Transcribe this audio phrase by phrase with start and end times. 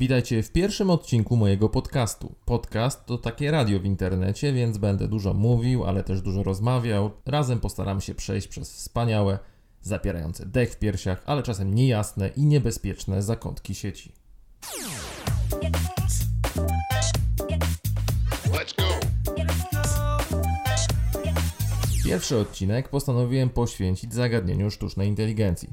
[0.00, 2.34] Witajcie w pierwszym odcinku mojego podcastu.
[2.44, 7.10] Podcast to takie radio w internecie, więc będę dużo mówił, ale też dużo rozmawiał.
[7.26, 9.38] Razem postaramy się przejść przez wspaniałe,
[9.82, 14.12] zapierające dech w piersiach, ale czasem niejasne i niebezpieczne zakątki sieci.
[22.04, 25.68] Pierwszy odcinek postanowiłem poświęcić zagadnieniu sztucznej inteligencji.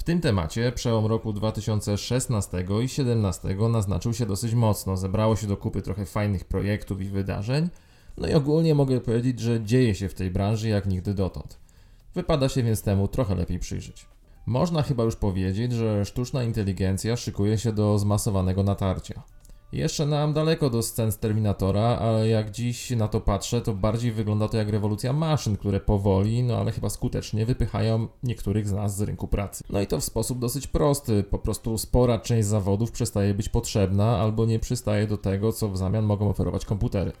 [0.00, 4.96] W tym temacie przełom roku 2016 i 2017 naznaczył się dosyć mocno.
[4.96, 7.68] Zebrało się do kupy trochę fajnych projektów i wydarzeń.
[8.16, 11.58] No i ogólnie mogę powiedzieć, że dzieje się w tej branży jak nigdy dotąd.
[12.14, 14.06] Wypada się więc temu trochę lepiej przyjrzeć.
[14.46, 19.22] Można chyba już powiedzieć, że sztuczna inteligencja szykuje się do zmasowanego natarcia.
[19.72, 24.12] Jeszcze nam daleko do scen z Terminatora, ale jak dziś na to patrzę, to bardziej
[24.12, 28.96] wygląda to jak rewolucja maszyn, które powoli, no ale chyba skutecznie wypychają niektórych z nas
[28.96, 29.64] z rynku pracy.
[29.70, 34.18] No i to w sposób dosyć prosty, po prostu spora część zawodów przestaje być potrzebna
[34.18, 37.12] albo nie przystaje do tego, co w zamian mogą oferować komputery.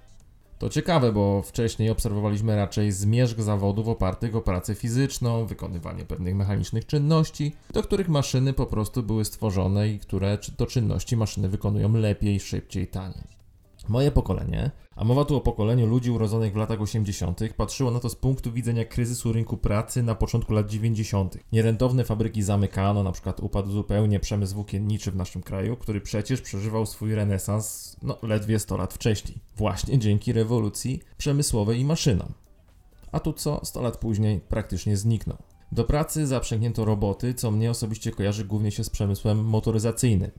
[0.60, 6.86] To ciekawe, bo wcześniej obserwowaliśmy raczej zmierzch zawodów opartych o pracę fizyczną, wykonywanie pewnych mechanicznych
[6.86, 12.40] czynności, do których maszyny po prostu były stworzone i które to czynności maszyny wykonują lepiej,
[12.40, 13.24] szybciej, taniej.
[13.88, 18.08] Moje pokolenie, a mowa tu o pokoleniu ludzi urodzonych w latach 80., patrzyło na to
[18.08, 21.38] z punktu widzenia kryzysu rynku pracy na początku lat 90.
[21.52, 26.86] Nierentowne fabryki zamykano, na przykład upadł zupełnie przemysł włókienniczy w naszym kraju, który przecież przeżywał
[26.86, 32.32] swój renesans no, ledwie 100 lat wcześniej, właśnie dzięki rewolucji przemysłowej i maszynom.
[33.12, 33.60] A tu co?
[33.64, 35.38] 100 lat później praktycznie zniknął.
[35.72, 40.30] Do pracy zaprzęgnięto roboty, co mnie osobiście kojarzy głównie się z przemysłem motoryzacyjnym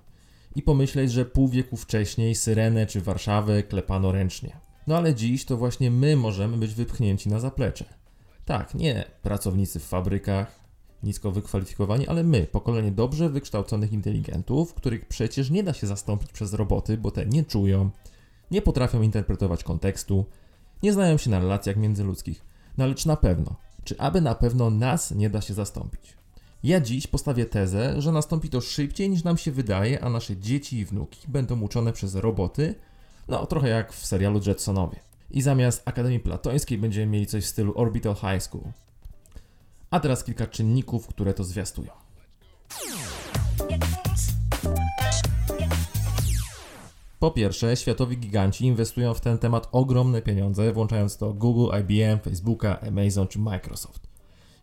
[0.56, 4.58] i pomyśleć, że pół wieku wcześniej Syrenę czy Warszawę klepano ręcznie.
[4.88, 7.86] No ale dziś to właśnie my możemy być wypchnięci na zaplecze.
[8.46, 10.60] Tak, nie pracownicy w fabrykach,
[11.04, 16.54] nisko wykwalifikowani, ale my, pokolenie dobrze wykształconych inteligentów, których przecież nie da się zastąpić przez
[16.54, 17.90] roboty, bo te nie czują,
[18.52, 20.26] nie potrafią interpretować kontekstu,
[20.84, 22.46] nie znają się na relacjach międzyludzkich.
[22.78, 26.21] No lecz na pewno, czy aby na pewno nas nie da się zastąpić?
[26.64, 30.78] Ja dziś postawię tezę, że nastąpi to szybciej niż nam się wydaje, a nasze dzieci
[30.78, 32.76] i wnuki będą uczone przez roboty,
[33.28, 35.00] no trochę jak w serialu Jetsonowie.
[35.32, 38.64] I zamiast Akademii Platońskiej będziemy mieli coś w stylu Orbital High School.
[39.90, 41.92] A teraz kilka czynników, które to zwiastują.
[47.20, 52.80] Po pierwsze, światowi giganci inwestują w ten temat ogromne pieniądze, włączając to Google, IBM, Facebooka,
[52.80, 54.11] Amazon czy Microsoft.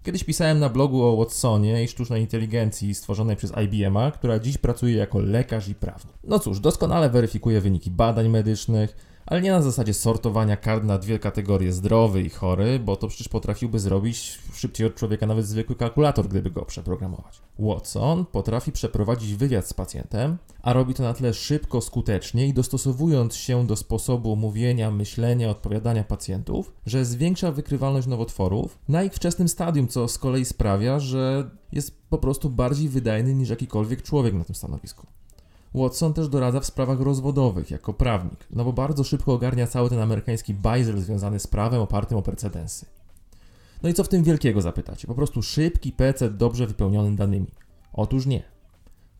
[0.08, 4.96] Kiedyś pisałem na blogu o Watsonie i sztucznej inteligencji stworzonej przez IBM, która dziś pracuje
[4.96, 6.14] jako lekarz i prawnik.
[6.24, 8.96] No cóż, doskonale weryfikuje wyniki badań medycznych,
[9.28, 13.28] ale nie na zasadzie sortowania kart na dwie kategorie zdrowy i chory, bo to przecież
[13.28, 17.43] potrafiłby zrobić szybciej od człowieka nawet zwykły kalkulator, gdyby go przeprogramować.
[17.59, 23.37] Watson potrafi przeprowadzić wywiad z pacjentem, a robi to na tyle szybko, skutecznie i dostosowując
[23.37, 29.88] się do sposobu mówienia, myślenia, odpowiadania pacjentów, że zwiększa wykrywalność nowotworów na ich wczesnym stadium,
[29.88, 34.55] co z kolei sprawia, że jest po prostu bardziej wydajny niż jakikolwiek człowiek na tym
[34.55, 35.06] stanowisku.
[35.75, 40.01] Watson też doradza w sprawach rozwodowych jako prawnik, no bo bardzo szybko ogarnia cały ten
[40.01, 42.87] amerykański bajzel związany z prawem opartym o precedensy.
[43.83, 45.06] No i co w tym wielkiego zapytacie?
[45.06, 47.47] Po prostu szybki PC dobrze wypełniony danymi.
[47.93, 48.43] Otóż nie.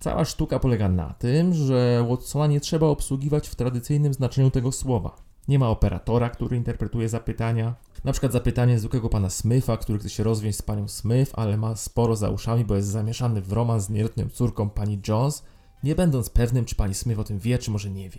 [0.01, 5.17] Cała sztuka polega na tym, że Watsona nie trzeba obsługiwać w tradycyjnym znaczeniu tego słowa.
[5.49, 7.75] Nie ma operatora, który interpretuje zapytania.
[8.05, 11.77] Na przykład zapytanie zwykłego pana Smitha, który chce się rozwieść z panią Smith, ale ma
[11.77, 15.43] sporo za uszami, bo jest zamieszany w romans z nieletnią córką pani Jones,
[15.83, 18.19] nie będąc pewnym, czy pani Smith o tym wie, czy może nie wie.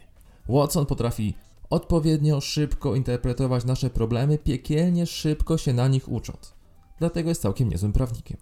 [0.49, 1.33] Watson potrafi
[1.69, 6.53] odpowiednio szybko interpretować nasze problemy, piekielnie szybko się na nich ucząc.
[6.99, 8.37] Dlatego jest całkiem niezłym prawnikiem.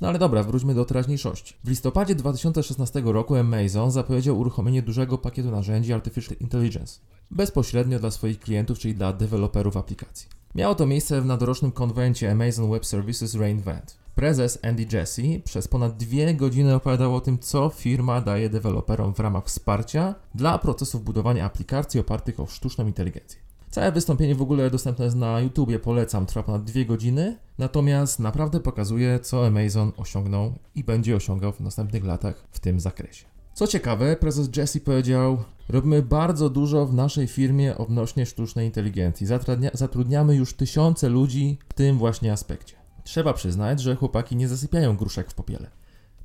[0.00, 1.54] No ale dobra, wróćmy do teraźniejszości.
[1.64, 7.00] W listopadzie 2016 roku Amazon zapowiedział uruchomienie dużego pakietu narzędzi Artificial Intelligence
[7.30, 10.28] bezpośrednio dla swoich klientów, czyli dla deweloperów aplikacji.
[10.54, 14.03] Miało to miejsce w nadorocznym konwencie Amazon Web Services Reinvent.
[14.14, 19.20] Prezes Andy Jassy przez ponad dwie godziny opowiadał o tym, co firma daje deweloperom w
[19.20, 23.40] ramach wsparcia dla procesów budowania aplikacji opartych o sztuczną inteligencję.
[23.70, 28.60] Całe wystąpienie w ogóle dostępne jest na YouTubie, polecam, trwa ponad dwie godziny, natomiast naprawdę
[28.60, 33.24] pokazuje, co Amazon osiągnął i będzie osiągał w następnych latach w tym zakresie.
[33.54, 35.38] Co ciekawe, prezes Jesse powiedział:
[35.68, 39.26] Robimy bardzo dużo w naszej firmie odnośnie sztucznej inteligencji.
[39.72, 42.83] zatrudniamy już tysiące ludzi w tym właśnie aspekcie.
[43.04, 45.70] Trzeba przyznać, że chłopaki nie zasypiają gruszek w popiele.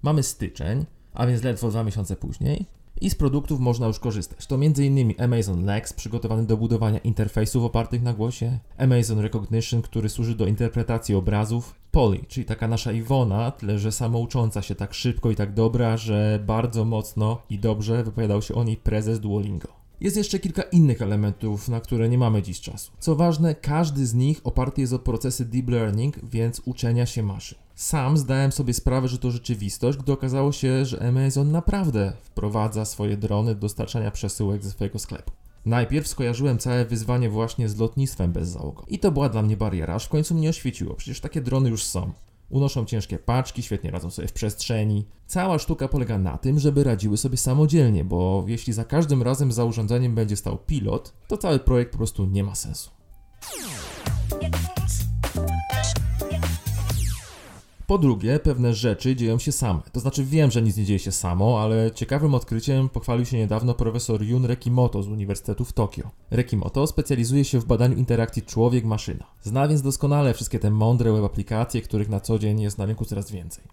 [0.01, 2.65] Mamy styczeń, a więc ledwo dwa miesiące później,
[3.01, 4.45] i z produktów można już korzystać.
[4.45, 5.13] To m.in.
[5.17, 11.15] Amazon Lex, przygotowany do budowania interfejsów opartych na głosie, Amazon Recognition, który służy do interpretacji
[11.15, 15.97] obrazów, Polly, czyli taka nasza Iwona, tyle że samoucząca się tak szybko i tak dobra,
[15.97, 19.78] że bardzo mocno i dobrze wypowiadał się o niej prezes Duolingo.
[20.01, 22.91] Jest jeszcze kilka innych elementów, na które nie mamy dziś czasu.
[22.99, 27.57] Co ważne, każdy z nich oparty jest o procesy deep learning, więc uczenia się maszyn.
[27.75, 33.17] Sam zdałem sobie sprawę, że to rzeczywistość, gdy okazało się, że Amazon naprawdę wprowadza swoje
[33.17, 35.31] drony do dostarczania przesyłek ze swojego sklepu.
[35.65, 38.83] Najpierw skojarzyłem całe wyzwanie właśnie z lotnictwem bez załogą.
[38.87, 40.93] I to była dla mnie bariera, aż w końcu mnie oświeciło.
[40.93, 42.11] Przecież takie drony już są.
[42.49, 45.05] Unoszą ciężkie paczki, świetnie radzą sobie w przestrzeni.
[45.27, 49.65] Cała sztuka polega na tym, żeby radziły sobie samodzielnie, bo jeśli za każdym razem za
[49.65, 52.91] urządzeniem będzie stał pilot, to cały projekt po prostu nie ma sensu.
[57.89, 59.79] Po drugie, pewne rzeczy dzieją się same.
[59.91, 63.73] To znaczy wiem, że nic nie dzieje się samo, ale ciekawym odkryciem pochwalił się niedawno
[63.73, 66.09] profesor Jun Rekimoto z Uniwersytetu w Tokio.
[66.31, 69.25] Rekimoto specjalizuje się w badaniu interakcji człowiek-maszyna.
[69.43, 73.05] Zna więc doskonale wszystkie te mądre web aplikacje, których na co dzień jest na rynku
[73.05, 73.63] coraz więcej.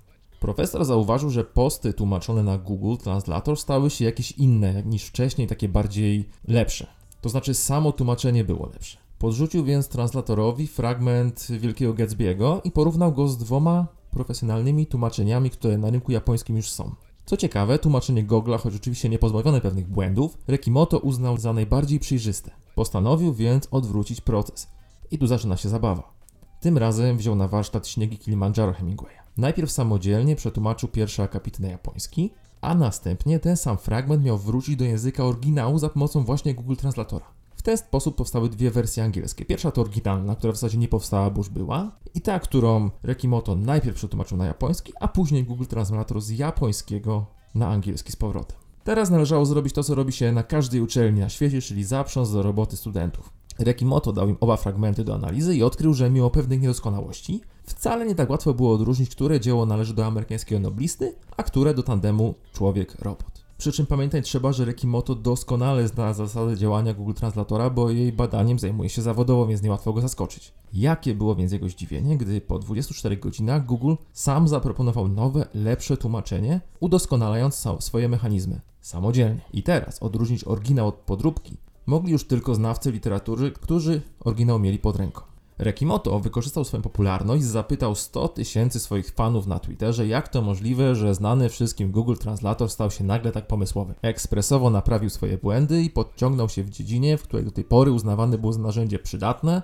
[0.40, 5.68] Profesor zauważył, że posty tłumaczone na Google Translator stały się jakieś inne niż wcześniej, takie
[5.68, 6.86] bardziej lepsze.
[7.20, 8.98] To znaczy samo tłumaczenie było lepsze.
[9.18, 15.90] Podrzucił więc translatorowi fragment Wielkiego Gatsby'ego i porównał go z dwoma profesjonalnymi tłumaczeniami, które na
[15.90, 16.94] rynku japońskim już są.
[17.26, 22.50] Co ciekawe, tłumaczenie Gogla, choć oczywiście nie pozbawione pewnych błędów, Rekimoto uznał za najbardziej przejrzyste.
[22.74, 24.68] Postanowił więc odwrócić proces.
[25.10, 26.12] I tu zaczyna się zabawa.
[26.60, 29.20] Tym razem wziął na warsztat śniegi Kilimandżaro Hemingwaya.
[29.36, 32.30] Najpierw samodzielnie przetłumaczył pierwszy akapit na japoński,
[32.60, 37.35] a następnie ten sam fragment miał wrócić do języka oryginału za pomocą właśnie Google Translatora
[37.66, 39.44] ten sposób powstały dwie wersje angielskie.
[39.44, 43.54] Pierwsza to oryginalna, która w zasadzie nie powstała, bo już była, i ta, którą Rekimoto
[43.56, 48.58] najpierw przetłumaczył na japoński, a później Google Translator z japońskiego na angielski z powrotem.
[48.84, 52.42] Teraz należało zrobić to, co robi się na każdej uczelni na świecie, czyli zaprząc do
[52.42, 53.30] roboty studentów.
[53.58, 58.14] Rekimoto dał im oba fragmenty do analizy i odkrył, że mimo pewnych niedoskonałości, wcale nie
[58.14, 63.45] tak łatwo było odróżnić, które dzieło należy do amerykańskiego noblisty, a które do tandemu człowiek-robot.
[63.58, 68.58] Przy czym pamiętać trzeba, że Rekimoto doskonale zna zasady działania Google Translatora, bo jej badaniem
[68.58, 70.52] zajmuje się zawodowo, więc niełatwo go zaskoczyć.
[70.72, 76.60] Jakie było więc jego zdziwienie, gdy po 24 godzinach Google sam zaproponował nowe, lepsze tłumaczenie,
[76.80, 79.40] udoskonalając swoje mechanizmy samodzielnie.
[79.52, 81.56] I teraz odróżnić oryginał od podróbki
[81.86, 85.35] mogli już tylko znawcy literatury, którzy oryginał mieli pod ręką.
[85.58, 91.14] Rekimoto wykorzystał swoją popularność, zapytał 100 tysięcy swoich fanów na Twitterze, jak to możliwe, że
[91.14, 93.94] znany wszystkim Google Translator stał się nagle tak pomysłowy.
[94.02, 98.38] Ekspresowo naprawił swoje błędy i podciągnął się w dziedzinie, w której do tej pory uznawany
[98.38, 99.62] był za narzędzie przydatne,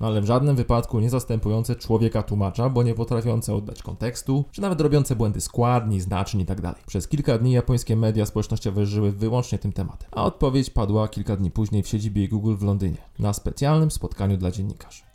[0.00, 4.60] no ale w żadnym wypadku nie zastępujące człowieka tłumacza, bo nie potrafiące oddać kontekstu, czy
[4.60, 6.62] nawet robiące błędy składni, znaczeń itd.
[6.62, 11.36] Tak Przez kilka dni japońskie media społecznościowe żyły wyłącznie tym tematem, a odpowiedź padła kilka
[11.36, 15.13] dni później w siedzibie Google w Londynie, na specjalnym spotkaniu dla dziennikarzy.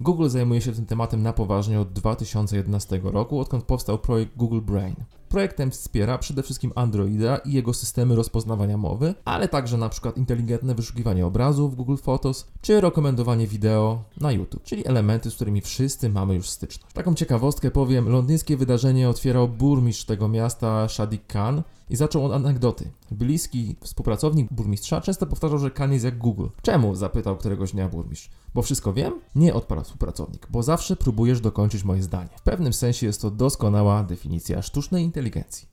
[0.00, 4.94] Google zajmuje się tym tematem na poważnie od 2011 roku, odkąd powstał projekt Google Brain.
[5.28, 11.26] Projektem wspiera przede wszystkim Androida i jego systemy rozpoznawania mowy, ale także przykład inteligentne wyszukiwanie
[11.26, 16.48] obrazów Google Photos czy rekomendowanie wideo na YouTube, czyli elementy, z którymi wszyscy mamy już
[16.48, 16.92] styczność.
[16.94, 22.90] Taką ciekawostkę powiem, londyńskie wydarzenie otwierał burmistrz tego miasta Shadiq Khan, i zaczął od anegdoty.
[23.10, 26.46] Bliski współpracownik burmistrza często powtarzał, że Khan jest jak Google.
[26.62, 26.94] Czemu?
[26.94, 28.30] zapytał któregoś dnia burmistrz.
[28.54, 29.20] Bo wszystko wiem?
[29.34, 32.28] Nie odparł współpracownik, bo zawsze próbujesz dokończyć moje zdanie.
[32.36, 35.68] W pewnym sensie jest to doskonała definicja sztucznej inteligencji.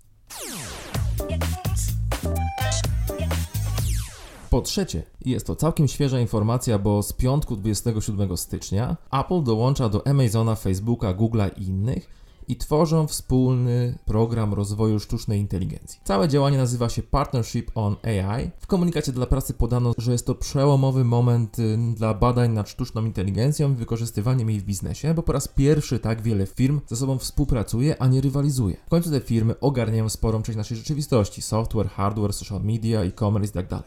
[4.49, 10.07] Po trzecie, jest to całkiem świeża informacja, bo z piątku 27 stycznia Apple dołącza do
[10.07, 15.99] Amazona, Facebooka, Google'a i innych i tworzą wspólny program rozwoju sztucznej inteligencji.
[16.03, 18.51] Całe działanie nazywa się Partnership on AI.
[18.59, 23.05] W komunikacie dla prasy podano, że jest to przełomowy moment y, dla badań nad sztuczną
[23.05, 27.17] inteligencją i wykorzystywaniem jej w biznesie, bo po raz pierwszy tak wiele firm ze sobą
[27.17, 28.77] współpracuje, a nie rywalizuje.
[28.85, 33.83] W końcu te firmy ogarniają sporą część naszej rzeczywistości: software, hardware, social media, e-commerce itd.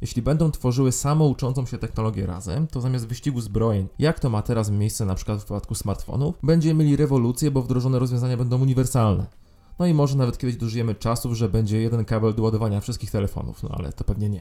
[0.00, 4.70] Jeśli będą tworzyły samouczącą się technologię razem, to zamiast wyścigu zbrojeń, jak to ma teraz
[4.70, 9.26] miejsce na przykład w przypadku smartfonów, będziemy mieli rewolucję, bo wdrożone rozwiązania będą uniwersalne.
[9.78, 13.62] No i może nawet kiedyś dożyjemy czasów, że będzie jeden kabel do ładowania wszystkich telefonów,
[13.62, 14.40] no ale to pewnie nie.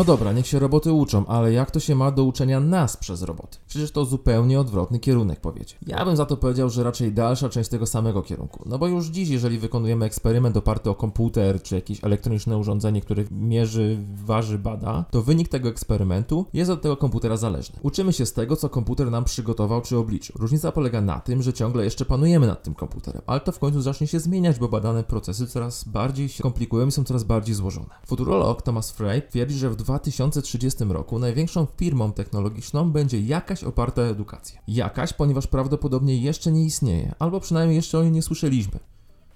[0.00, 3.22] No dobra, niech się roboty uczą, ale jak to się ma do uczenia nas przez
[3.22, 3.58] roboty?
[3.66, 5.76] Przecież to zupełnie odwrotny kierunek, powiecie.
[5.86, 8.62] Ja bym za to powiedział, że raczej dalsza część tego samego kierunku.
[8.66, 13.24] No bo już dziś, jeżeli wykonujemy eksperyment oparty o komputer, czy jakieś elektroniczne urządzenie, które
[13.30, 17.78] mierzy, waży, bada, to wynik tego eksperymentu jest od tego komputera zależny.
[17.82, 20.36] Uczymy się z tego, co komputer nam przygotował czy obliczył.
[20.38, 23.80] Różnica polega na tym, że ciągle jeszcze panujemy nad tym komputerem, ale to w końcu
[23.80, 27.88] zacznie się zmieniać, bo badane procesy coraz bardziej się komplikują i są coraz bardziej złożone.
[28.06, 34.06] Futurolog Thomas Frey twierdzi, że w 2030 roku największą firmą technologiczną będzie jakaś oparta o
[34.06, 34.60] edukację.
[34.68, 38.80] Jakaś, ponieważ prawdopodobnie jeszcze nie istnieje, albo przynajmniej jeszcze o niej nie słyszeliśmy.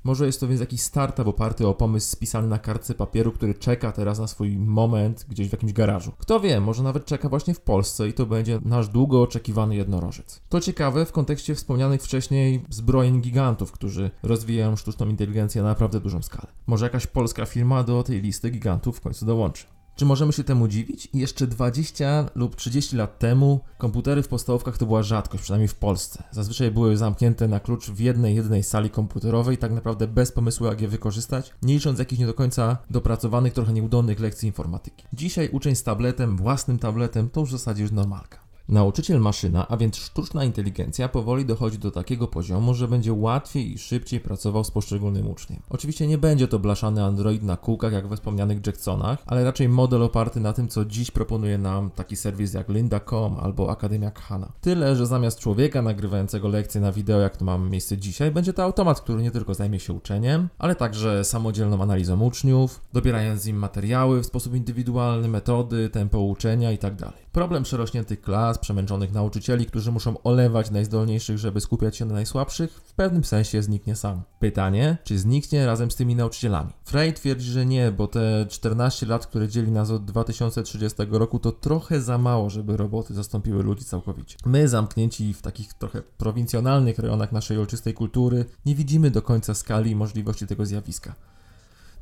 [0.04, 3.92] Może jest to więc jakiś startup oparty o pomysł spisany na kartce papieru, który czeka
[3.92, 6.12] teraz na swój moment gdzieś w jakimś garażu.
[6.18, 10.40] Kto wie, może nawet czeka właśnie w Polsce i to będzie nasz długo oczekiwany jednorożec.
[10.48, 16.22] To ciekawe w kontekście wspomnianych wcześniej zbrojeń gigantów, którzy rozwijają sztuczną inteligencję na naprawdę dużą
[16.22, 16.52] skalę.
[16.66, 19.66] Może jakaś polska firma do tej listy gigantów w końcu dołączy.
[19.96, 21.08] Czy możemy się temu dziwić?
[21.14, 26.22] Jeszcze 20 lub 30 lat temu komputery w podstawówkach to była rzadkość, przynajmniej w Polsce.
[26.30, 30.80] Zazwyczaj były zamknięte na klucz w jednej, jednej sali komputerowej, tak naprawdę bez pomysłu, jak
[30.80, 35.04] je wykorzystać, nie licząc jakichś nie do końca dopracowanych, trochę nieudolnych lekcji informatyki.
[35.12, 38.43] Dzisiaj uczeń z tabletem, własnym tabletem, to już w zasadzie już normalka.
[38.68, 43.78] Nauczyciel maszyna, a więc sztuczna inteligencja, powoli dochodzi do takiego poziomu, że będzie łatwiej i
[43.78, 45.60] szybciej pracował z poszczególnym uczniem.
[45.70, 50.02] Oczywiście nie będzie to blaszany Android na kółkach jak we wspomnianych Jacksonach, ale raczej model
[50.02, 54.52] oparty na tym, co dziś proponuje nam taki serwis jak Lynda.com albo Akademia Khana.
[54.60, 58.62] Tyle, że zamiast człowieka nagrywającego lekcje na wideo, jak to mamy miejsce dzisiaj, będzie to
[58.62, 64.22] automat, który nie tylko zajmie się uczeniem, ale także samodzielną analizą uczniów, dobierając im materiały
[64.22, 66.96] w sposób indywidualny, metody, tempo uczenia itd.
[66.96, 72.80] Tak Problem przerośniętych klas przemęczonych nauczycieli, którzy muszą olewać najzdolniejszych, żeby skupiać się na najsłabszych,
[72.84, 74.22] w pewnym sensie zniknie sam.
[74.38, 76.70] Pytanie, czy zniknie razem z tymi nauczycielami?
[76.84, 81.52] Frey twierdzi, że nie, bo te 14 lat, które dzieli nas od 2030 roku, to
[81.52, 84.36] trochę za mało, żeby roboty zastąpiły ludzi całkowicie.
[84.46, 89.90] My, zamknięci w takich trochę prowincjonalnych rejonach naszej ojczystej kultury, nie widzimy do końca skali
[89.90, 91.14] i możliwości tego zjawiska.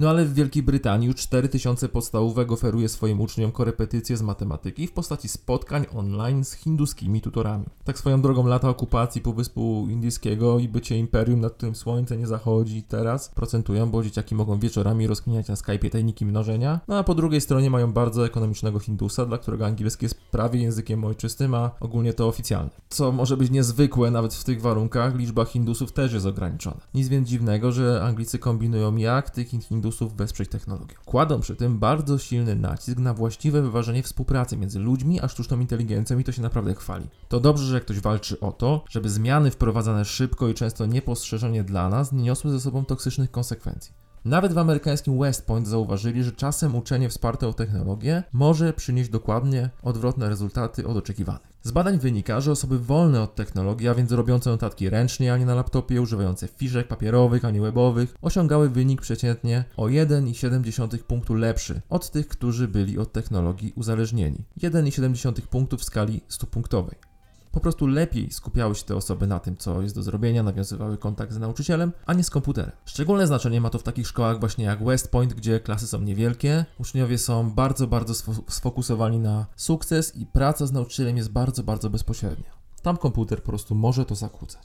[0.01, 4.93] No ale w Wielkiej Brytanii już 4000 podstawówek oferuje swoim uczniom korepetycje z matematyki w
[4.93, 7.65] postaci spotkań online z hinduskimi tutorami.
[7.85, 12.83] Tak swoją drogą lata okupacji Półwyspu Indyjskiego i bycie imperium, nad którym słońce nie zachodzi
[12.83, 17.41] teraz procentują, bo dzieciaki mogą wieczorami rozkminiać na Skype'ie tajniki mnożenia, no a po drugiej
[17.41, 22.29] stronie mają bardzo ekonomicznego Hindusa, dla którego angielski jest prawie językiem ojczystym, a ogólnie to
[22.29, 22.71] oficjalny.
[22.89, 26.81] Co może być niezwykłe nawet w tych warunkach, liczba Hindusów też jest ograniczona.
[26.95, 30.95] Nic więc dziwnego, że Anglicy kombinują jak tych Hindusów Hindusów wesprzeć technologią.
[31.05, 36.19] Kładą przy tym bardzo silny nacisk na właściwe wyważenie współpracy między ludźmi a sztuczną inteligencją
[36.19, 37.09] i to się naprawdę chwali.
[37.29, 41.89] To dobrze, że ktoś walczy o to, żeby zmiany wprowadzane szybko i często niepostrzeżenie dla
[41.89, 43.93] nas nie niosły ze sobą toksycznych konsekwencji.
[44.25, 49.71] Nawet w amerykańskim West Point zauważyli, że czasem uczenie wsparte o technologię może przynieść dokładnie
[49.83, 51.52] odwrotne rezultaty od oczekiwanych.
[51.65, 55.47] Z badań wynika, że osoby wolne od technologii, a więc robiące notatki ręcznie, a nie
[55.47, 61.81] na laptopie, używające fiszek papierowych, a nie webowych, osiągały wynik przeciętnie o 1,7 punktu lepszy
[61.89, 64.45] od tych, którzy byli od technologii uzależnieni.
[64.59, 67.12] 1,7 punktów w skali 100-punktowej
[67.53, 71.33] po prostu lepiej skupiały się te osoby na tym, co jest do zrobienia, nawiązywały kontakt
[71.33, 72.73] z nauczycielem, a nie z komputerem.
[72.85, 76.65] Szczególne znaczenie ma to w takich szkołach właśnie jak West Point, gdzie klasy są niewielkie,
[76.79, 78.15] uczniowie są bardzo, bardzo
[78.49, 82.51] sfokusowani na sukces i praca z nauczycielem jest bardzo, bardzo bezpośrednia.
[82.83, 84.63] Tam komputer po prostu może to zakłócać.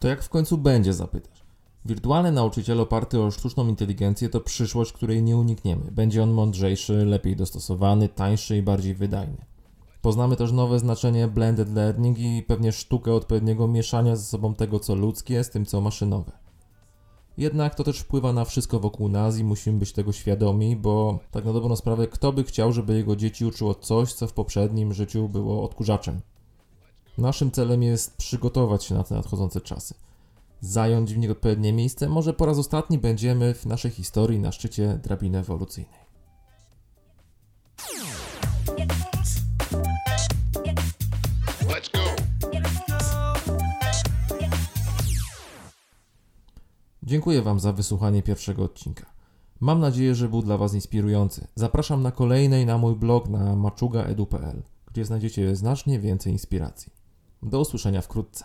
[0.00, 1.39] To jak w końcu będzie, zapytasz?
[1.84, 5.90] Wirtualny nauczyciel oparty o sztuczną inteligencję to przyszłość, której nie unikniemy.
[5.90, 9.36] Będzie on mądrzejszy, lepiej dostosowany, tańszy i bardziej wydajny.
[10.02, 14.94] Poznamy też nowe znaczenie blended learning i pewnie sztukę odpowiedniego mieszania ze sobą tego, co
[14.94, 16.32] ludzkie, z tym, co maszynowe.
[17.38, 21.44] Jednak to też wpływa na wszystko wokół nas i musimy być tego świadomi, bo tak
[21.44, 25.28] na dobrą sprawę, kto by chciał, żeby jego dzieci uczyło coś, co w poprzednim życiu
[25.28, 26.20] było odkurzaczem.
[27.18, 29.94] Naszym celem jest przygotować się na te nadchodzące czasy
[30.60, 34.98] zająć w nich odpowiednie miejsce, może po raz ostatni będziemy w naszej historii na szczycie
[35.02, 36.00] drabiny ewolucyjnej.
[47.02, 49.06] Dziękuję Wam za wysłuchanie pierwszego odcinka.
[49.60, 51.46] Mam nadzieję, że był dla Was inspirujący.
[51.54, 54.62] Zapraszam na kolejny na mój blog na maczugaedu.pl,
[54.92, 56.92] gdzie znajdziecie znacznie więcej inspiracji.
[57.42, 58.44] Do usłyszenia wkrótce.